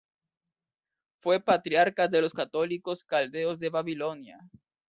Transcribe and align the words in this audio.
Fue 1.21 1.39
patriarca 1.39 2.07
de 2.07 2.23
los 2.23 2.33
católicos 2.33 3.03
caldeos 3.03 3.59
de 3.59 3.69
Babilonia. 3.69 4.39